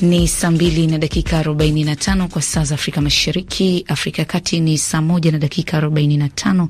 Ni 0.00 0.28
saa 0.28 0.50
mbili 0.50 0.86
na 0.86 0.98
dakika 0.98 1.42
45 1.42 2.26
kwa 2.28 2.42
saa 2.42 2.64
za 2.64 2.74
Afrika 2.74 3.00
Mashariki. 3.00 3.84
Afrika 3.88 4.22
ya 4.22 4.26
Kati 4.26 4.60
ni 4.60 4.78
saa 4.78 5.00
moja 5.02 5.32
na 5.32 5.38
dakika 5.38 5.80
45. 5.80 6.68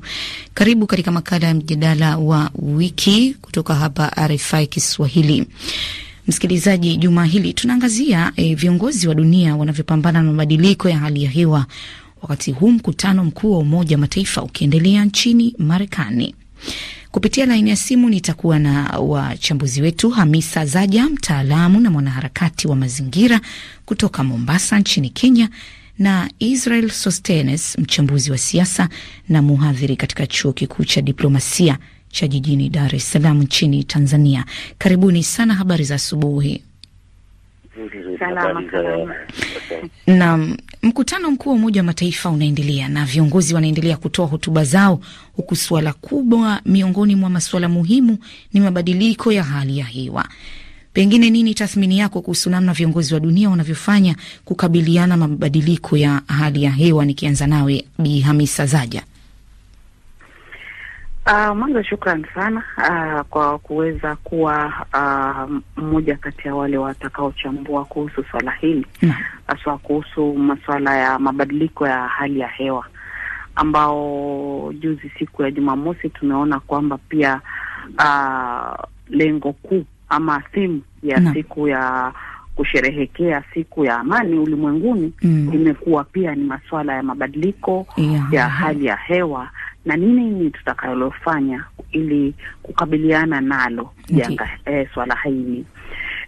Karibu 0.53 0.87
katika 0.87 1.11
makala 1.11 1.47
ya 1.47 1.53
mjadala 1.53 2.17
wa 2.17 2.51
wiki 2.55 3.35
kutoka 3.41 3.75
hapa 3.75 4.27
RFI 4.27 4.67
Kiswahili. 4.67 5.45
Msikilizaji, 6.27 6.97
juma 6.97 7.25
hili 7.25 7.53
tunaangazia 7.53 8.31
e, 8.35 8.55
viongozi 8.55 9.07
wa 9.07 9.15
dunia 9.15 9.55
wanavyopambana 9.55 10.21
na 10.23 10.31
mabadiliko 10.31 10.89
ya 10.89 10.97
hali 10.99 11.23
ya 11.23 11.29
hewa, 11.29 11.65
wakati 12.21 12.51
huu 12.51 12.71
mkutano 12.71 13.23
mkuu 13.25 13.51
wa 13.51 13.59
Umoja 13.59 13.95
wa 13.95 13.99
Mataifa 14.01 14.43
ukiendelea 14.43 15.05
nchini 15.05 15.55
Marekani. 15.57 16.35
Kupitia 17.11 17.45
laini 17.45 17.69
ya 17.69 17.75
simu 17.75 18.09
nitakuwa 18.09 18.59
na 18.59 18.83
wachambuzi 18.99 19.81
wetu 19.81 20.09
Hamisa 20.09 20.65
Zaja, 20.65 21.05
mtaalamu 21.09 21.79
na 21.79 21.89
mwanaharakati 21.91 22.67
wa 22.67 22.75
mazingira 22.75 23.41
kutoka 23.85 24.23
Mombasa 24.23 24.79
nchini 24.79 25.09
Kenya, 25.09 25.49
na 25.99 26.29
Israel 26.39 26.89
Sostenes, 26.89 27.77
mchambuzi 27.79 28.31
wa 28.31 28.37
siasa 28.37 28.89
na 29.29 29.41
mhadhiri 29.41 29.95
katika 29.95 30.27
chuo 30.27 30.53
kikuu 30.53 30.83
cha 30.83 31.01
diplomasia 31.01 31.77
cha 32.09 32.27
jijini 32.27 32.69
Dar 32.69 32.95
es 32.95 33.11
Salaam 33.11 33.41
nchini 33.41 33.83
Tanzania. 33.83 34.45
Karibuni 34.77 35.23
sana. 35.23 35.53
Habari 35.55 35.83
za 35.83 35.95
asubuhi. 35.95 36.63
Na 40.07 40.47
mkutano 40.81 41.31
mkuu 41.31 41.49
wa 41.49 41.55
Umoja 41.55 41.79
wa 41.81 41.85
Mataifa 41.85 42.29
unaendelea 42.29 42.89
na 42.89 43.05
viongozi 43.05 43.53
wanaendelea 43.55 43.97
kutoa 43.97 44.27
hotuba 44.27 44.63
zao, 44.63 44.99
huku 45.35 45.55
suala 45.55 45.93
kubwa 45.93 46.61
miongoni 46.65 47.15
mwa 47.15 47.29
masuala 47.29 47.69
muhimu 47.69 48.17
ni 48.53 48.59
mabadiliko 48.59 49.31
ya 49.31 49.43
hali 49.43 49.77
ya 49.77 49.85
hewa. 49.85 50.25
Pengine 50.93 51.29
nini 51.29 51.53
tathmini 51.53 51.99
yako 51.99 52.21
kuhusu 52.21 52.49
namna 52.49 52.73
viongozi 52.73 53.13
wa 53.13 53.19
dunia 53.19 53.49
wanavyofanya 53.49 54.15
kukabiliana 54.45 55.07
na 55.07 55.27
mabadiliko 55.27 55.97
ya 55.97 56.21
hali 56.27 56.63
ya 56.63 56.71
hewa? 56.71 57.05
Nikianza 57.05 57.47
nawe 57.47 57.85
Bi 57.99 58.19
Hamisa 58.19 58.65
Zaja. 58.65 59.03
Uh, 61.27 61.57
mwanzo 61.57 61.83
shukran 61.83 62.25
sana 62.35 62.63
uh, 62.77 63.21
kwa 63.29 63.59
kuweza 63.59 64.15
kuwa 64.15 64.73
mmoja 65.77 66.13
uh, 66.13 66.19
kati 66.19 66.47
ya 66.47 66.55
wale 66.55 66.77
watakaochambua 66.77 67.85
kuhusu 67.85 68.23
swala 68.31 68.51
hili 68.51 68.85
haswa 69.47 69.73
mm. 69.73 69.79
kuhusu 69.79 70.33
masuala 70.33 70.97
ya 70.97 71.19
mabadiliko 71.19 71.87
ya 71.87 72.07
hali 72.07 72.39
ya 72.39 72.47
hewa 72.47 72.85
ambao 73.55 74.73
juzi 74.79 75.11
siku 75.19 75.43
ya 75.43 75.51
Jumamosi 75.51 76.09
tumeona 76.09 76.59
kwamba 76.59 76.97
pia 76.97 77.41
uh, 77.99 78.83
lengo 79.09 79.53
kuu 79.53 79.85
ama 80.09 80.41
theme 80.41 80.79
ya 81.03 81.19
no. 81.19 81.33
siku 81.33 81.67
ya 81.67 82.13
kusherehekea 82.55 83.43
siku 83.53 83.85
ya 83.85 83.97
amani 83.99 84.39
ulimwenguni 84.39 85.13
mm. 85.21 85.51
imekuwa 85.53 86.03
pia 86.03 86.35
ni 86.35 86.43
masuala 86.43 86.93
ya 86.93 87.03
mabadiliko 87.03 87.87
yeah. 87.97 88.33
ya 88.33 88.49
hali 88.49 88.85
ya 88.85 88.95
hewa 88.95 89.49
na 89.87 89.95
nini 89.97 90.29
ni 90.29 90.49
tutakalofanya 90.51 91.65
ili 91.91 92.33
kukabiliana 92.63 93.41
nalo 93.41 93.93
janga? 94.09 94.49
Eh, 94.65 94.87
swala 94.93 95.15
hili. 95.23 95.65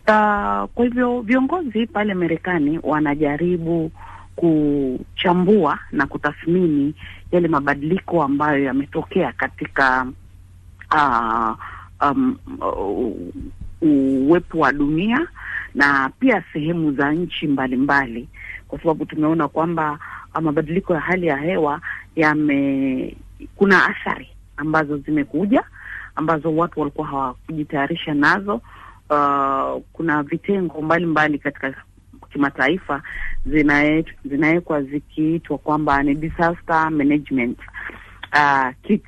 Uh, 0.07 0.63
kwa 0.73 0.83
hivyo 0.85 1.21
viongozi 1.21 1.87
pale 1.87 2.13
Marekani 2.13 2.79
wanajaribu 2.83 3.91
kuchambua 4.35 5.79
na 5.91 6.07
kutathmini 6.07 6.93
yale 7.31 7.47
mabadiliko 7.47 8.23
ambayo 8.23 8.63
yametokea 8.63 9.31
katika 9.31 10.07
uh, 10.95 11.55
um, 12.11 12.37
uwepo 13.81 14.59
wa 14.59 14.71
dunia 14.73 15.27
na 15.75 16.09
pia 16.19 16.43
sehemu 16.53 16.91
za 16.91 17.11
nchi 17.11 17.47
mbalimbali, 17.47 18.27
kwa 18.67 18.79
sababu 18.79 19.05
tumeona 19.05 19.47
kwamba 19.47 19.99
mabadiliko 20.41 20.93
ya 20.93 20.99
hali 20.99 21.27
ya 21.27 21.37
hewa 21.37 21.81
yame 22.15 23.15
kuna 23.55 23.85
athari 23.85 24.29
ambazo 24.57 24.97
zimekuja 24.97 25.63
ambazo 26.15 26.55
watu 26.55 26.79
walikuwa 26.79 27.07
hawakujitayarisha 27.07 28.13
nazo. 28.13 28.61
Uh, 29.09 29.81
kuna 29.93 30.23
vitengo 30.23 30.81
mbalimbali 30.81 31.05
mbali 31.05 31.39
katika 31.39 31.73
kimataifa 32.31 33.01
zinawekwa 34.25 34.81
zikiitwa 34.81 35.57
kwamba 35.57 36.03
ni 36.03 36.15
disaster 36.15 36.91
management 36.91 37.59
uh, 38.33 38.69
kits, 38.83 39.07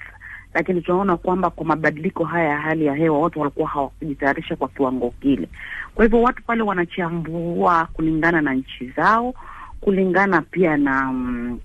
lakini 0.53 0.81
tunaona 0.81 1.18
kwamba 1.18 1.50
kwa 1.50 1.66
mabadiliko 1.66 2.24
haya 2.25 2.50
ya 2.50 2.58
hali 2.58 2.86
ya 2.86 2.96
hewa 2.96 3.19
watu 3.19 3.40
walikuwa 3.40 3.69
hawakujitayarisha 3.69 4.56
kwa 4.56 4.68
kiwango 4.68 5.13
kile. 5.22 5.50
Kwa 5.96 6.06
hivyo 6.06 6.22
watu 6.22 6.44
pale 6.44 6.63
wanachambua 6.63 7.86
kulingana 7.94 8.42
na 8.42 8.53
nchi 8.53 8.90
zao, 8.90 9.34
kulingana 9.81 10.42
pia 10.42 10.78
na 10.78 11.09
um, 11.09 11.59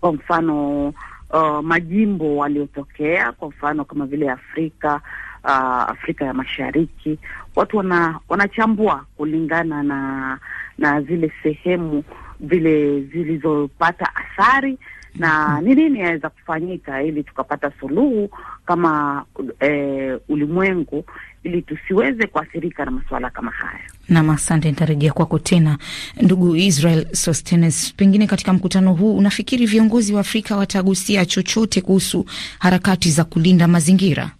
kwa 0.00 0.12
mfano 0.12 0.92
Uh, 1.30 1.60
majimbo 1.62 2.36
waliotokea 2.36 3.32
kwa 3.32 3.48
mfano 3.48 3.84
kama 3.84 4.06
vile 4.06 4.30
Afrika 4.30 5.00
uh, 5.44 5.50
Afrika 5.90 6.24
ya 6.24 6.34
Mashariki, 6.34 7.18
watu 7.56 7.76
wana 7.76 8.20
wanachambua 8.28 9.04
kulingana 9.16 9.82
na 9.82 10.38
na 10.78 11.00
zile 11.02 11.32
sehemu 11.42 12.04
vile 12.40 13.00
zilizopata 13.00 14.10
athari 14.16 14.78
na 15.14 15.60
ni 15.60 15.74
nini 15.74 16.00
yaweza 16.00 16.28
kufanyika 16.30 17.02
ili 17.02 17.22
tukapata 17.22 17.72
suluhu 17.80 18.30
kama 18.66 19.24
eh, 19.60 20.18
ulimwengu 20.28 21.04
ili 21.44 21.62
tusiweze 21.62 22.26
kuathirika 22.26 22.84
na 22.84 22.90
masuala 22.90 23.30
kama 23.30 23.50
haya. 23.50 23.80
Nam, 24.08 24.30
asante. 24.30 24.68
Nitarejea 24.70 25.12
kwako 25.12 25.38
tena, 25.38 25.78
ndugu 26.22 26.56
Israel 26.56 27.06
Sostenes. 27.12 27.94
Pengine 27.94 28.26
katika 28.26 28.52
mkutano 28.52 28.92
huu 28.94 29.16
unafikiri 29.16 29.66
viongozi 29.66 30.14
wa 30.14 30.20
Afrika 30.20 30.56
watagusia 30.56 31.26
chochote 31.26 31.80
kuhusu 31.80 32.24
harakati 32.58 33.10
za 33.10 33.24
kulinda 33.24 33.68
mazingira? 33.68 34.30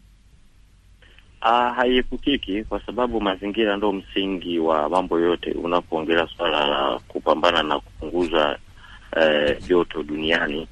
Uh, 1.42 1.76
haiepukiki 1.76 2.64
kwa 2.64 2.80
sababu 2.86 3.20
mazingira 3.20 3.76
ndo 3.76 3.92
msingi 3.92 4.58
wa 4.58 4.88
mambo 4.88 5.20
yote. 5.20 5.50
Unapoongelea 5.50 6.28
swala 6.36 6.66
la 6.66 7.00
kupambana 7.08 7.62
na 7.62 7.80
kupunguza 7.80 8.58
joto 9.68 10.00
eh, 10.00 10.06
duniani 10.06 10.68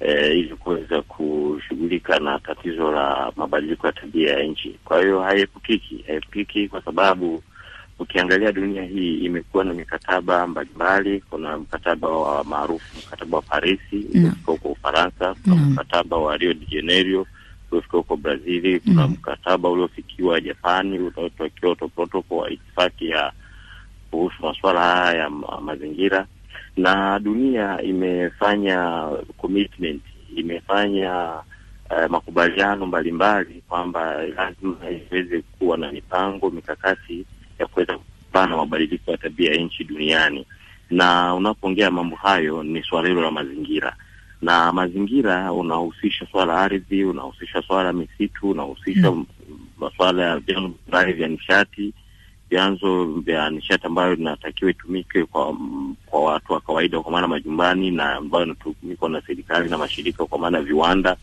eh, 0.00 0.38
ili 0.38 0.56
kuweza 0.56 1.02
kushughulika 1.02 2.18
na 2.18 2.38
tatizo 2.38 2.92
la 2.92 3.32
mabadiliko 3.36 3.86
ya 3.86 3.92
tabia 3.92 4.32
ya 4.38 4.42
nchi. 4.44 4.76
Kwa 4.84 5.00
hiyo 5.02 5.20
haiepukiki, 5.20 6.04
haiepukiki 6.06 6.68
kwa 6.68 6.82
sababu 6.82 7.42
ukiangalia 7.98 8.52
dunia 8.52 8.82
hii 8.82 9.14
imekuwa 9.18 9.64
na 9.64 9.74
mikataba 9.74 10.46
mbalimbali. 10.46 11.20
Kuna 11.30 11.58
mkataba 11.58 12.08
wa 12.08 12.44
maarufu 12.44 12.98
mkataba 12.98 13.36
wa 13.36 13.42
Parisi 13.42 13.96
uliofika 14.14 14.52
huko 14.52 14.68
Ufaransa, 14.68 15.34
kuna 15.42 15.54
mkataba 15.56 16.16
wa 16.16 16.36
Rio 16.36 16.54
de 16.54 16.66
Janeiro 16.70 17.26
uliofika 17.70 17.96
huko 17.96 18.16
Brazili, 18.16 18.80
kuna 18.80 19.08
mkataba 19.08 19.68
uliofikiwa 19.70 20.40
Japani 20.40 20.98
unaoitwa 20.98 21.48
Kyoto 21.48 21.88
Protocol 21.88 22.38
wa 22.38 22.50
itifaki 22.50 23.08
ya 23.08 23.32
kuhusu 24.10 24.42
masuala 24.42 24.80
haya 24.80 25.18
ya 25.20 25.30
mazingira 25.60 26.26
na 26.76 27.18
dunia 27.18 27.82
imefanya 27.82 29.08
commitment, 29.36 30.02
imefanya 30.36 31.32
uh, 31.90 32.06
makubaliano 32.10 32.86
mbalimbali 32.86 33.62
kwamba 33.68 34.22
lazima 34.22 34.76
iweze 34.90 35.42
kuwa 35.58 35.76
na 35.78 35.92
mipango 35.92 36.50
mikakati 36.50 37.26
ya 37.58 37.66
kuweza 37.66 37.98
kupambana 37.98 38.56
mabadiliko 38.56 39.10
ya 39.10 39.16
tabia 39.18 39.52
ya 39.54 39.60
nchi 39.60 39.84
duniani. 39.84 40.46
Na 40.90 41.34
unapoongea 41.34 41.90
mambo 41.90 42.16
hayo 42.16 42.62
ni 42.62 42.82
swala 42.82 43.08
hilo 43.08 43.20
la 43.22 43.30
mazingira, 43.30 43.96
na 44.42 44.72
mazingira 44.72 45.52
unahusisha 45.52 46.26
swala 46.30 46.52
la 46.54 46.60
ardhi, 46.60 47.04
unahusisha 47.04 47.62
swala 47.62 47.92
misitu, 47.92 48.50
unahusisha 48.50 49.10
mm. 49.10 49.26
masuala 49.78 50.22
ya 50.22 50.36
vyanzo 50.38 50.68
mbalimbali 50.68 51.12
vya 51.12 51.28
nishati 51.28 51.94
vyanzo 52.50 53.04
vya 53.04 53.50
nishati 53.50 53.86
ambayo 53.86 54.14
inatakiwa 54.14 54.70
itumike 54.70 55.24
kwa 55.24 55.56
kawaida, 56.78 57.00
kwa 57.00 57.12
maana 57.12 57.28
majumbani, 57.28 57.90
na 57.90 58.14
ambayo 58.14 58.44
inatumikwa 58.44 59.08
na 59.08 59.22
serikali 59.26 59.70
na 59.70 59.78
mashirika, 59.78 60.26
kwa 60.26 60.38
maana 60.38 60.60
viwanda. 60.62 61.16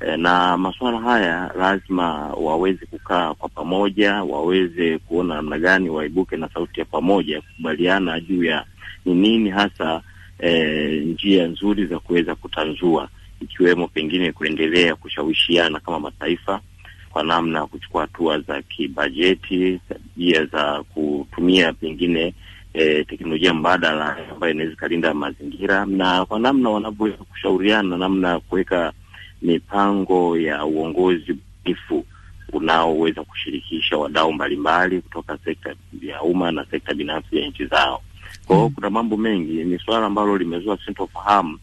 E, 0.00 0.16
na 0.16 0.56
masuala 0.56 0.98
haya 1.00 1.52
lazima 1.58 2.12
waweze 2.34 2.86
kukaa 2.86 3.34
kwa 3.34 3.48
pamoja, 3.48 4.14
waweze 4.22 4.98
kuona 4.98 5.34
namna 5.34 5.58
gani 5.58 5.88
waibuke 5.90 6.36
na 6.36 6.48
sauti 6.48 6.80
ya 6.80 6.86
pamoja, 6.86 7.40
kukubaliana 7.40 8.20
juu 8.20 8.44
ya 8.44 8.64
ni 9.04 9.14
nini 9.14 9.50
hasa 9.50 10.02
e, 10.38 11.00
njia 11.00 11.46
nzuri 11.46 11.86
za 11.86 11.98
kuweza 11.98 12.34
kutanzua, 12.34 13.08
ikiwemo 13.40 13.88
pengine 13.88 14.32
kuendelea 14.32 14.94
kushawishiana 14.96 15.80
kama 15.80 16.00
mataifa 16.00 16.60
kwa 17.10 17.22
namna 17.22 17.58
ya 17.58 17.66
kuchukua 17.66 18.00
hatua 18.02 18.40
za 18.40 18.62
kibajeti, 18.62 19.80
tabia 19.88 20.44
za 20.44 20.82
kutumia 20.82 21.72
pengine 21.72 22.34
e, 22.74 23.04
teknolojia 23.04 23.54
mbadala 23.54 24.16
ambayo 24.32 24.52
inaweza 24.52 24.72
ikalinda 24.72 25.14
mazingira, 25.14 25.86
na 25.86 26.24
kwa 26.26 26.38
namna 26.38 26.70
wanavyoweza 26.70 27.16
kushauriana 27.24 27.96
namna 27.96 28.28
ya 28.28 28.40
kuweka 28.40 28.92
mipango 29.42 30.38
ya 30.38 30.64
uongozi 30.64 31.36
bunifu 31.64 32.04
unaoweza 32.52 33.24
kushirikisha 33.24 33.96
wadau 33.96 34.32
mbalimbali 34.32 35.00
kutoka 35.00 35.38
sekta 35.44 35.74
ya 36.02 36.22
umma 36.22 36.52
na 36.52 36.66
sekta 36.70 36.94
binafsi 36.94 37.38
ya 37.38 37.48
nchi 37.48 37.66
zao. 37.66 38.02
Kwa 38.46 38.56
hiyo 38.56 38.68
mm. 38.68 38.74
kuna 38.74 38.90
mambo 38.90 39.16
mengi, 39.16 39.64
ni 39.64 39.78
suala 39.78 40.06
ambalo 40.06 40.38
limezua 40.38 40.78
sintofahamu 40.86 41.58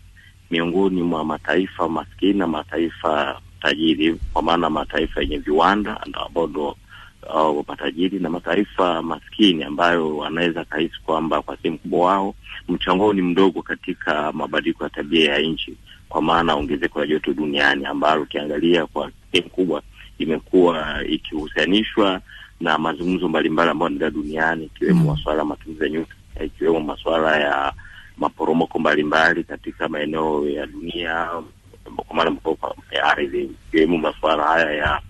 miongoni 0.52 1.04
mwa 1.04 1.26
mataifa 1.26 1.90
maskini 1.90 2.34
na 2.34 2.48
mataifa 2.48 3.42
tajiri, 3.62 4.16
kwa 4.34 4.42
maana 4.42 4.70
mataifa 4.70 5.22
yenye 5.22 5.38
viwanda 5.38 6.02
ambao 6.26 6.48
ndo 6.48 6.76
uh, 7.34 7.66
matajiri 7.68 8.20
na 8.20 8.30
mataifa 8.30 9.02
maskini 9.02 9.64
ambayo 9.64 10.18
wanaweza 10.18 10.66
kahisi 10.66 11.02
kwamba 11.06 11.42
kwa 11.42 11.58
sehemu 11.58 11.78
kubwa 11.78 12.06
wao 12.08 12.36
mchango 12.70 13.04
wao 13.04 13.14
ni 13.14 13.22
mdogo 13.22 13.62
katika 13.62 14.32
mabadiliko 14.32 14.84
ya 14.84 14.90
tabia 14.90 15.34
ya 15.34 15.40
nchi, 15.40 15.78
kwa 16.10 16.22
maana 16.22 16.56
ongezeko 16.56 17.00
la 17.00 17.08
joto 17.08 17.34
duniani 17.34 17.86
ambalo 17.86 18.22
ukiangalia 18.22 18.86
kwa 18.86 19.12
sehemu 19.32 19.50
kubwa 19.50 19.82
imekuwa 20.18 21.04
ikihusianishwa 21.10 22.22
na 22.62 22.78
mazungumzo 22.78 23.28
mbalimbali 23.30 23.70
ambayo 23.72 23.92
yanaendelea 23.94 24.24
duniani 24.24 24.66
ikiwemo 24.66 25.00
mm. 25.02 25.08
masuala 25.08 25.40
ya 25.40 25.46
matumizi 25.46 25.84
ya 25.84 25.90
nyuklia, 25.90 26.44
ikiwemo 26.46 26.80
masuala 26.80 27.38
ya 27.40 27.74
maporomoko 28.18 28.80
mbalimbali 28.80 29.44
katika 29.44 29.88
maeneo 29.90 30.50
ya 30.50 30.66
dunia, 30.66 31.30
kwa 31.96 32.16
maana 32.16 32.36
ya 32.92 33.04
ardhi, 33.04 33.44
ikiwemo 33.68 33.98
masuala 33.98 34.44
haya 34.44 34.72
ya 34.72 35.02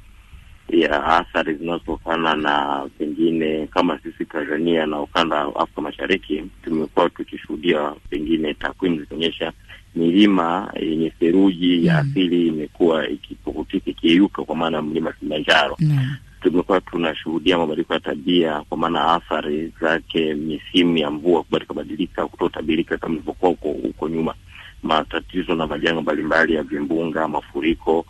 ya 0.69 1.03
athari 1.05 1.53
zinazotokana 1.53 2.35
na 2.35 2.85
pengine 2.97 3.67
kama 3.67 3.99
sisi 3.99 4.25
Tanzania 4.25 4.85
na 4.85 5.01
ukanda 5.01 5.47
wa 5.47 5.55
Afrika 5.61 5.81
Mashariki 5.81 6.43
tumekuwa 6.63 7.09
tukishuhudia 7.09 7.91
pengine 8.09 8.53
takwimu 8.53 8.99
zikionyesha 8.99 9.51
milima 9.95 10.73
yenye 10.79 11.09
theluji 11.09 11.85
ya 11.85 12.03
Mm. 12.03 12.09
asili 12.11 12.47
imekuwa 12.47 13.07
ikipukutika 13.09 13.91
ikiyeyuka, 13.91 14.43
kwa 14.43 14.55
maana 14.55 14.81
mlima 14.81 15.11
Kilimanjaro 15.11 15.75
mm. 15.79 16.15
tumekuwa 16.41 16.81
tunashuhudia 16.81 17.57
mabadiliko 17.57 17.93
ya 17.93 17.99
tabia, 17.99 18.61
kwa 18.69 18.77
maana 18.77 19.13
athari 19.13 19.73
zake, 19.81 20.33
misimu 20.33 20.97
ya 20.97 21.11
mvua 21.11 21.43
kubadilika 21.43 21.73
badilika, 21.73 22.27
kutotabirika 22.27 22.97
kama 22.97 23.13
ilivyokuwa 23.15 23.51
huko 23.51 23.67
huko 23.69 24.09
nyuma, 24.09 24.33
matatizo 24.83 25.55
na 25.55 25.67
majanga 25.67 26.01
mbalimbali 26.01 26.53
ya 26.53 26.63
vimbunga, 26.63 27.27
mafuriko, 27.27 28.05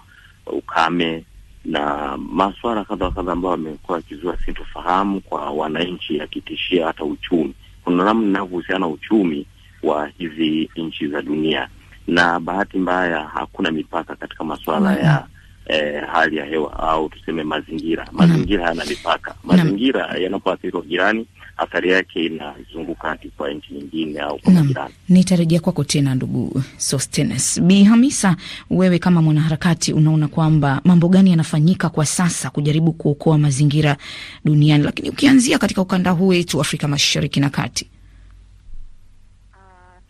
ukame 0.45 1.24
na 1.68 2.18
maswala 2.18 2.84
kadha 2.86 3.06
wa 3.06 3.12
kadha 3.12 3.31
ambayo 3.31 3.54
amekuwa 3.54 3.98
akizua 3.98 4.38
sintofahamu 4.46 5.22
kwa 5.22 5.50
wananchi, 5.52 6.18
yakitishia 6.18 6.88
hata 6.88 7.04
uchumi. 7.04 7.54
Kuna 7.84 8.04
namna 8.04 8.28
inavyohusiana 8.30 8.88
uchumi 8.88 9.46
wa 9.84 10.08
hizi 10.18 10.69
nchi 10.75 11.08
za 11.08 11.22
dunia, 11.22 11.68
na 12.08 12.40
bahati 12.40 12.78
mbaya 12.78 13.19
hakuna 13.34 13.72
mipaka 13.72 14.16
katika 14.16 14.44
masuala 14.44 14.92
Mhm. 14.92 15.06
ya 15.06 15.28
eh, 15.68 16.04
hali 16.12 16.38
ya 16.38 16.46
hewa 16.46 16.80
au 16.80 17.10
tuseme 17.10 17.44
mazingira. 17.44 18.08
Mazingira 18.12 18.63
hayana 18.63 18.86
mipaka. 18.86 19.36
Mazingira 19.44 20.06
yanapoathiriwa 20.18 20.81
jirani, 20.81 21.28
athari 21.57 21.92
yake 21.92 22.25
inazunguka 22.25 23.07
hadi 23.07 23.30
kwa 23.30 23.54
nchi 23.54 23.74
nyingine 23.74 24.19
au 24.19 24.39
kwa 24.39 24.54
majirani. 24.54 24.94
Nitarejea 25.09 25.59
kwako 25.59 25.83
tena 25.83 26.15
ndugu 26.15 26.63
Sostenes. 26.77 27.62
Bi 27.62 27.83
Hamisa, 27.83 28.36
wewe 28.69 29.00
kama 29.00 29.21
mwanaharakati 29.21 29.94
unaona 29.94 30.27
kwamba 30.27 30.81
mambo 30.86 31.09
gani 31.09 31.30
yanafanyika 31.30 31.89
kwa 31.89 32.06
sasa 32.06 32.50
kujaribu 32.50 32.94
kuokoa 32.94 33.38
mazingira 33.38 33.98
duniani, 34.45 34.83
lakini 34.83 35.09
ukianzia 35.09 35.57
katika 35.59 35.81
ukanda 35.81 36.12
huu 36.12 36.27
wetu 36.27 36.62
Afrika 36.62 36.88
Mashariki 36.88 37.39
na 37.39 37.50
Kati? 37.50 37.89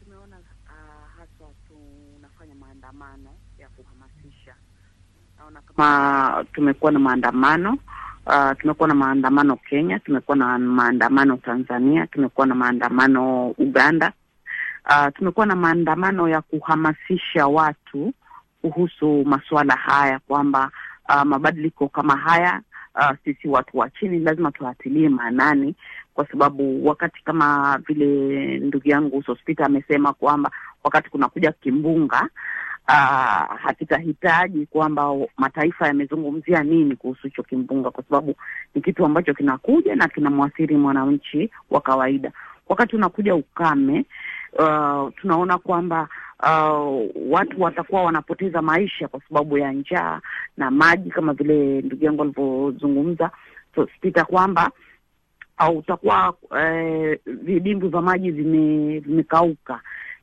Tumeona 0.04 0.36
haswa 1.18 1.50
tunafanya 1.68 2.56
maandamano 2.56 3.30
ya 3.60 3.68
kuhamasisha. 3.70 4.54
Naona 5.40 5.62
kama 5.62 6.46
tumekuwa 6.54 6.92
na 6.92 7.00
maandamano 7.00 7.78
ah, 8.30 8.56
tumekuwa 8.56 8.88
na 8.88 8.96
maandamano 8.96 9.56
Kenya, 9.56 10.00
tumekuwa 10.00 10.38
na 10.38 10.58
maandamano 10.60 11.38
Tanzania, 11.38 12.08
tumekuwa 12.08 12.48
na 12.48 12.56
maandamano 12.56 13.50
Uganda. 13.58 14.14
Uh, 14.90 15.08
tumekuwa 15.16 15.46
na 15.46 15.56
maandamano 15.56 16.30
ya 16.30 16.42
kuhamasisha 16.42 17.48
watu 17.48 18.14
kuhusu 18.62 19.24
masuala 19.26 19.76
haya 19.76 20.20
kwamba 20.20 20.72
uh, 21.10 21.22
mabadiliko 21.24 21.88
kama 21.88 22.16
haya 22.18 22.62
uh, 22.96 23.12
sisi 23.24 23.48
watu 23.48 23.78
wa 23.78 23.90
chini 23.90 24.20
lazima 24.20 24.52
tuatilie 24.52 25.10
maanani 25.10 25.76
kwa 26.14 26.28
sababu 26.28 26.88
wakati 26.88 27.24
kama 27.24 27.78
vile 27.88 28.58
ndugu 28.60 28.90
yangu 28.90 29.24
Sospita 29.24 29.66
amesema 29.66 30.14
kwamba 30.14 30.52
wakati 30.84 31.10
kunakuja 31.10 31.52
kimbunga 31.52 32.30
uh, 32.88 33.58
hakitahitaji 33.60 34.66
kwamba 34.66 35.16
mataifa 35.38 35.88
yamezungumzia 35.88 36.64
nini 36.64 36.96
kuhusu 36.96 37.22
hicho 37.24 37.44
kimbunga, 37.44 37.92
kwa 37.92 38.04
sababu 38.04 38.36
ni 38.76 38.82
kitu 38.82 39.06
ambacho 39.06 39.34
kinakuja 39.34 39.96
na 39.96 40.08
kinamwathiri 40.08 40.78
mwananchi 40.78 41.50
wa 41.70 41.82
kawaida. 41.82 42.32
Wakati 42.70 42.96
unakuja 42.96 43.36
ukame, 43.36 44.06
uh, 44.60 45.10
tunaona 45.22 45.58
kwamba 45.58 46.08
uh, 46.44 47.06
watu 47.30 47.62
watakuwa 47.62 48.04
wanapoteza 48.04 48.62
maisha 48.62 49.08
kwa 49.08 49.22
sababu 49.30 49.58
ya 49.58 49.72
njaa 49.74 50.22
na 50.58 50.72
maji, 50.72 51.10
kama 51.10 51.34
vile 51.34 51.82
ndugu 51.82 52.06
yangu 52.06 52.22
alivyozungumza 52.22 53.32
Sospita 53.76 54.26
kwamba 54.26 54.72
au 55.58 55.78
utakuwa 55.78 56.34
eh, 56.60 57.20
vidimbwi 57.26 57.90
vya 57.90 58.02
maji 58.02 58.32
vime- 58.32 59.00
vimekauka. 59.00 59.82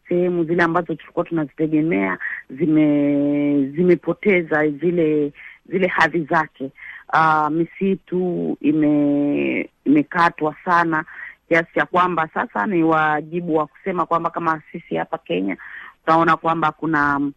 Sehemu 0.09 0.45
zile 0.45 0.63
ambazo 0.63 0.95
tulikuwa 0.95 1.25
tunazitegemea 1.25 2.19
zime 2.51 3.67
zimepoteza 3.77 4.69
zile 4.69 5.33
zile 5.67 5.87
hadhi 5.87 6.21
zake. 6.25 6.71
Uh, 7.13 7.49
misitu 7.49 8.57
ime 8.61 9.71
imekatwa 9.85 10.55
sana 10.65 11.05
kiasi 11.49 11.75
cha 11.75 11.87
kwamba 11.87 12.29
sasa 12.35 12.67
ni 12.67 12.83
wajibu 12.85 13.57
wa 13.57 13.67
kusema 13.67 14.07
kwamba 14.07 14.31
kama 14.31 14.63
sisi 14.73 14.97
hapa 14.97 15.19
Kenya 15.19 15.57
tunaona 16.05 16.37
kwamba 16.37 16.73
kuna 16.73 17.31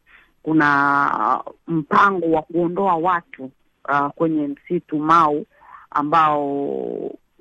kuna 0.43 1.43
mpango 1.67 2.31
wa 2.31 2.41
kuondoa 2.41 2.95
watu 2.95 3.51
uh, 3.89 4.07
kwenye 4.15 4.47
msitu 4.47 4.99
Mau 4.99 5.45
ambao 5.91 6.41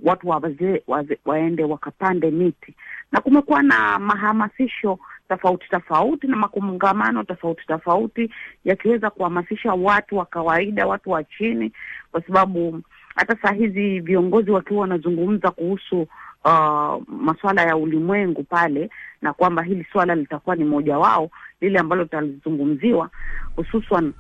watu 0.03 0.29
waze, 0.29 0.83
waze, 0.87 1.19
waende 1.25 1.65
wakapande 1.65 2.31
miti 2.31 2.75
na 3.13 3.21
kumekuwa 3.21 3.63
na 3.63 3.99
mahamasisho 3.99 4.99
tofauti 5.29 5.69
tofauti 5.69 6.27
na 6.27 6.37
makongamano 6.37 7.23
tofauti 7.25 7.67
tofauti 7.67 8.31
yakiweza 8.65 9.11
kuhamasisha 9.11 9.73
watu 9.75 10.17
wa 10.17 10.27
kawaida, 10.27 10.87
watu 10.87 11.11
wa 11.11 11.25
chini, 11.25 11.73
kwa 12.13 12.23
sababu 12.23 12.83
hata 13.17 13.37
saa 13.43 13.53
hizi 13.53 14.01
viongozi 14.01 14.51
wakiwa 14.51 14.81
wanazungumza 14.81 15.51
kuhusu 15.51 16.07
uh, 16.45 17.03
masuala 17.09 17.63
ya 17.63 17.77
ulimwengu 17.77 18.43
pale, 18.43 18.91
na 19.23 19.33
kwamba 19.33 19.63
hili 19.63 19.87
swala 19.93 20.15
litakuwa 20.15 20.57
ni 20.57 20.65
moja 20.65 20.99
wao 20.99 21.31
lile 21.61 21.79
ambalo 21.79 22.03
litazungumziwa 22.03 23.11
hususan 23.57 24.13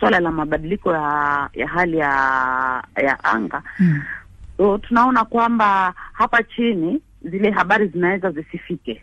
swala 0.00 0.20
la 0.20 0.30
mabadiliko 0.30 0.92
ya, 0.92 1.48
ya 1.54 1.68
hali 1.68 1.98
ya, 1.98 2.08
ya 3.02 3.24
anga 3.24 3.62
Hmm. 3.76 4.02
So, 4.56 4.78
tunaona 4.78 5.24
kwamba 5.24 5.94
hapa 6.12 6.42
chini 6.42 7.00
zile 7.22 7.50
habari 7.50 7.86
zinaweza 7.88 8.30
zisifike. 8.30 9.02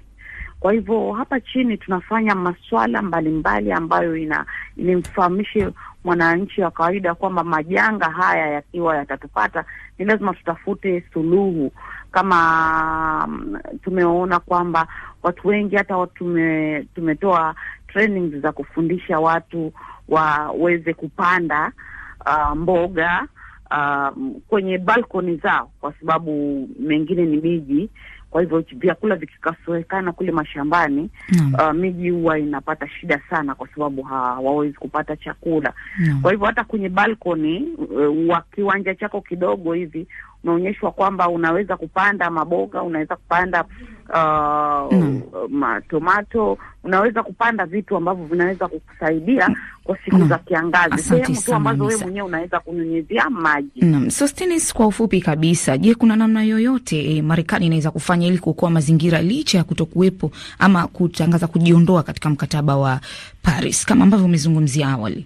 Kwa 0.60 0.74
hivyo 0.74 1.12
hapa 1.14 1.40
chini 1.40 1.78
tunafanya 1.78 2.36
maswala 2.36 3.02
mbalimbali 3.02 3.72
ambayo 3.72 4.18
ina 4.18 4.46
ilimfahamishe 4.78 5.70
mwananchi 6.04 6.62
wa 6.62 6.72
kawaida 6.72 7.16
kwamba 7.16 7.44
majanga 7.44 8.06
haya 8.10 8.48
yakiwa 8.48 8.98
yatatupata 8.98 9.66
ni 9.98 10.06
lazima 10.06 10.34
tutafute 10.34 11.04
suluhu. 11.14 11.72
Kama 12.12 13.26
mm, 13.28 13.60
tumeona 13.84 14.40
kwamba 14.40 14.88
watu 15.24 15.48
wengi 15.48 15.76
hata 15.76 15.98
watu 15.98 16.14
tume, 16.14 16.84
tumetoa 16.96 17.56
trainings 17.88 18.36
za 18.42 18.52
kufundisha 18.52 19.20
watu 19.20 19.74
waweze 20.08 20.94
kupanda 20.94 21.72
uh, 22.26 22.56
mboga 22.58 23.28
uh, 23.72 24.18
kwenye 24.48 24.78
balkoni 24.78 25.36
zao, 25.36 25.72
kwa 25.82 25.94
sababu 26.00 26.32
mengine 26.80 27.26
ni 27.26 27.38
miji. 27.38 27.90
Kwa 28.30 28.42
hivyo 28.42 28.64
vyakula 28.76 29.16
vikikasoekana 29.16 30.12
kule 30.12 30.32
mashambani, 30.32 31.10
mm. 31.30 31.54
uh, 31.54 31.72
miji 31.74 32.10
huwa 32.10 32.40
inapata 32.40 32.88
shida 32.88 33.22
sana, 33.30 33.56
kwa 33.56 33.68
sababu 33.68 34.02
hawawezi 34.04 34.74
kupata 34.74 35.16
chakula. 35.16 35.74
mm. 36.00 36.22
Kwa 36.22 36.32
hivyo 36.32 36.48
hata 36.48 36.64
kwenye 36.64 36.90
balkoni 36.90 37.60
uh, 37.78 38.30
wa 38.30 38.44
kiwanja 38.56 38.96
chako 38.96 39.22
kidogo 39.22 39.74
hivi 39.74 40.08
unaonyeshwa 40.44 40.92
kwamba 40.92 41.30
unaweza 41.30 41.78
kupanda 41.78 42.30
maboga, 42.30 42.82
unaweza 42.84 43.16
kupanda 43.16 43.64
uh, 44.10 44.94
Mm. 44.94 45.22
matomato, 45.50 46.58
unaweza 46.84 47.24
kupanda 47.24 47.66
vitu 47.66 47.98
ambavyo 47.98 48.26
vinaweza 48.26 48.68
kukusaidia 48.68 49.50
kwa 49.84 49.98
siku 50.06 50.28
za 50.28 50.38
kiangazi, 50.38 50.98
sehemu 51.04 51.42
tu 51.46 51.54
ambazo 51.56 51.86
wewe 51.86 52.02
mwenyewe 52.02 52.28
unaweza 52.28 52.60
kunyunyizia 52.60 53.30
maji. 53.30 53.70
Naam, 53.82 54.10
Sostenes, 54.10 54.74
kwa 54.74 54.88
ufupi 54.88 55.22
kabisa, 55.22 55.78
je, 55.78 55.96
kuna 55.96 56.16
namna 56.16 56.44
yoyote 56.44 57.16
eh, 57.18 57.24
Marekani 57.24 57.66
inaweza 57.66 57.92
kufanya 57.92 58.28
ili 58.28 58.38
kuokoa 58.38 58.70
mazingira 58.70 59.22
licha 59.22 59.58
ya 59.58 59.64
kutokuwepo 59.64 60.32
ama 60.60 60.88
kutangaza 60.88 61.48
kujiondoa 61.48 62.04
katika 62.04 62.30
mkataba 62.30 62.76
wa 62.78 63.00
Paris 63.42 63.86
kama 63.86 64.04
ambavyo 64.04 64.26
umezungumzia 64.26 64.90
awali? 64.90 65.26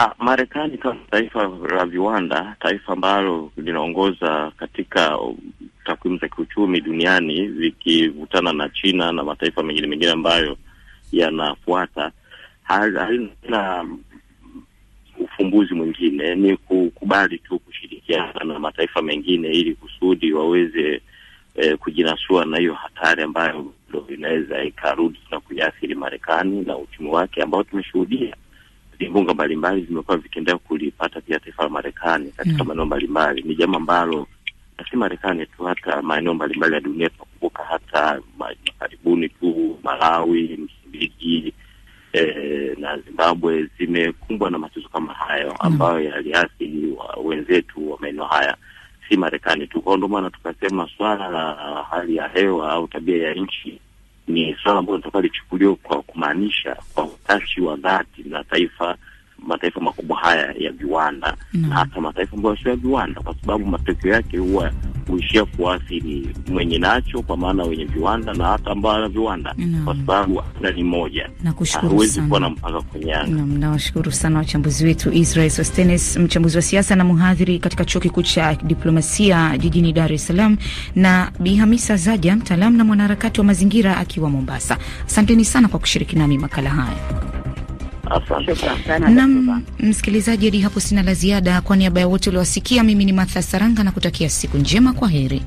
Ah, 0.00 0.14
Marekani 0.18 0.78
kama 0.78 1.00
taifa 1.10 1.50
la 1.74 1.84
viwanda, 1.86 2.56
taifa 2.60 2.92
ambalo 2.92 3.52
linaongoza 3.56 4.52
katika 4.56 5.18
takwimu 5.84 6.18
za 6.18 6.28
kiuchumi 6.28 6.80
duniani 6.80 7.46
vikivutana 7.46 8.52
na 8.52 8.68
China 8.68 9.12
na 9.12 9.24
mataifa 9.24 9.62
mengine 9.62 9.86
mengine 9.86 10.10
ambayo 10.12 10.56
yanafuata, 11.12 12.12
halina 12.62 13.86
ufumbuzi 15.18 15.74
mwingine, 15.74 16.34
ni 16.34 16.56
kukubali 16.56 17.38
tu 17.38 17.58
kushirikiana 17.58 18.44
na 18.44 18.58
mataifa 18.58 19.02
mengine 19.02 19.48
ili 19.48 19.74
kusudi 19.74 20.32
waweze 20.32 21.00
eh, 21.54 21.78
kujinasua 21.78 22.44
na 22.44 22.58
hiyo 22.58 22.74
hatari 22.74 23.22
ambayo 23.22 23.72
ndo 23.88 24.06
inaweza 24.14 24.64
ikarudi 24.64 25.18
na 25.30 25.40
kuiathiri 25.40 25.94
Marekani 25.94 26.60
na 26.64 26.76
uchumi 26.76 27.08
wake 27.08 27.42
ambao 27.42 27.62
tumeshuhudia 27.62 28.36
vimbunga 28.98 29.34
mbalimbali 29.34 29.80
vimekuwa 29.80 30.16
vikiendelea 30.16 30.58
kulipata 30.58 31.20
pia 31.20 31.40
taifa 31.40 31.62
la 31.62 31.68
Marekani 31.68 32.30
katika 32.32 32.64
maeneo 32.64 32.86
mbalimbali. 32.86 33.42
Ni 33.42 33.54
jambo 33.54 33.76
ambalo 33.76 34.26
si 34.90 34.96
Marekani 34.96 35.46
tu, 35.46 35.64
hata 35.64 36.02
maeneo 36.02 36.34
mbalimbali 36.34 36.74
ya 36.74 36.80
dunia. 36.80 37.08
Tunakumbuka 37.10 37.62
hata 37.64 38.20
karibuni 38.78 39.28
tu 39.28 39.78
Malawi, 39.82 40.42
Msumbiji 40.58 41.52
eh, 42.12 42.78
na 42.78 42.98
Zimbabwe 42.98 43.68
zimekumbwa 43.78 44.50
na 44.50 44.58
matatizo 44.58 44.88
kama 44.88 45.12
hayo 45.14 45.52
ambayo 45.58 46.00
yaliathiri 46.00 46.96
wenzetu 47.24 47.90
wa 47.90 47.98
maeneo 48.00 48.24
haya, 48.24 48.56
si 49.08 49.16
Marekani 49.16 49.66
tu. 49.66 49.82
Kwao 49.82 49.96
ndio 49.96 50.08
maana 50.08 50.30
tukasema 50.30 50.88
swala 50.96 51.28
la 51.28 51.54
hali 51.90 52.16
ya 52.16 52.28
hewa 52.28 52.70
au 52.72 52.88
tabia 52.88 53.28
ya 53.28 53.34
nchi 53.34 53.80
ni 54.28 54.56
swala 54.62 54.78
ambalo 54.78 54.96
litakuwa 54.96 55.22
lichukuliwa 55.22 55.76
kwa 55.76 56.02
kumaanisha 56.02 56.76
kwa 56.94 57.04
utashi 57.04 57.60
wa 57.60 57.76
dhati 57.76 58.22
na 58.24 58.44
taifa 58.44 58.96
mataifa 59.48 59.80
makubwa 59.80 60.16
haya 60.18 60.54
ya 60.58 60.72
viwanda 60.72 61.36
na 61.52 61.68
hata 61.74 62.00
mataifa 62.00 62.36
ambayo 62.36 62.56
sio 62.56 62.70
ya 62.70 62.76
viwanda, 62.76 63.20
kwa 63.20 63.34
sababu 63.40 63.66
matokeo 63.66 64.12
yake 64.12 64.38
huwa 64.38 64.72
huishia 65.08 65.44
kuathiri 65.44 66.28
mwenye 66.50 66.78
nacho, 66.78 67.22
kwa 67.22 67.36
maana 67.36 67.64
wenye 67.64 67.84
viwanda 67.84 68.34
na 68.34 68.46
hata 68.46 68.70
ambao 68.70 68.92
ana 68.92 69.08
viwanda 69.08 69.54
kwa 69.84 69.96
sababu 69.96 70.36
hakuna 70.36 70.70
ni 70.70 70.84
moja, 70.84 71.30
huwezi 71.90 72.20
kuwa 72.22 72.40
na 72.40 72.50
mpaka 72.50 72.80
kwenye 72.82 73.14
anga. 73.14 73.42
Nawashukuru 73.58 74.12
sana 74.12 74.38
wachambuzi 74.38 74.84
wetu, 74.86 75.12
Israel 75.12 75.50
Sostenes, 75.50 76.16
mchambuzi 76.16 76.56
wa 76.56 76.62
siasa 76.62 76.96
na 76.96 77.04
mhadhiri 77.04 77.58
katika 77.58 77.84
chuo 77.84 78.00
kikuu 78.00 78.22
cha 78.22 78.54
diplomasia 78.54 79.58
jijini 79.58 79.92
Dar 79.92 80.12
es 80.12 80.26
Salaam, 80.26 80.56
na 80.96 81.32
Bi 81.40 81.56
Hamisa 81.56 81.96
Zaja, 81.96 82.36
mtaalamu 82.36 82.76
na 82.76 82.84
mwanaharakati 82.84 83.40
wa 83.40 83.46
mazingira 83.46 83.96
akiwa 83.96 84.30
Mombasa. 84.30 84.78
Asanteni 85.06 85.44
sana 85.44 85.68
kwa 85.68 85.80
kushiriki 85.80 86.16
nami 86.16 86.38
makala 86.38 86.70
haya. 86.70 87.37
Nam 89.10 89.62
msikilizaji, 89.78 90.44
hadi 90.46 90.60
hapo 90.60 90.80
sina 90.80 91.02
la 91.02 91.14
ziada. 91.14 91.60
Kwa 91.60 91.76
niaba 91.76 92.00
ya 92.00 92.06
wote 92.08 92.30
uliowasikia, 92.30 92.82
mimi 92.84 93.04
ni 93.04 93.12
Martha 93.12 93.42
Saranga 93.42 93.84
na 93.84 93.90
kutakia 93.92 94.30
siku 94.30 94.56
njema. 94.58 94.92
Kwa 94.92 95.08
heri. 95.08 95.42